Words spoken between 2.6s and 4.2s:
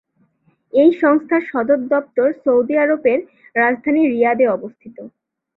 আরবের রাজধানী